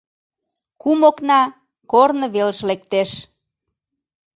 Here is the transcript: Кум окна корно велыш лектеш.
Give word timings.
Кум 0.81 0.99
окна 1.09 1.41
корно 1.91 2.27
велыш 2.35 2.59
лектеш. 2.69 3.11